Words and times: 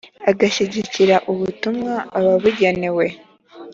agashyigikira 0.31 1.15
ubutumwa 1.31 1.93
ababugenewe 2.19 3.05